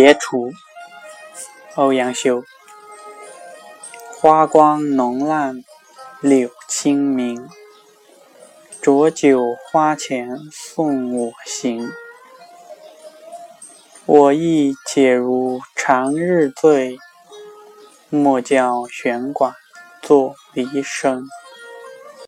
[0.00, 0.52] 别处，
[1.74, 2.44] 欧阳修。
[4.14, 5.64] 花光浓烂
[6.20, 7.48] 柳青明，
[8.80, 11.90] 浊酒花前送我行。
[14.06, 16.96] 我亦解如长日醉，
[18.08, 19.52] 莫教弦管
[20.00, 21.28] 作离声。